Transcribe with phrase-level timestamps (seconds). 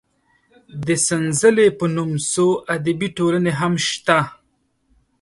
[0.85, 4.19] د سنځلې په نوم څو ادبي ټولنې هم شته.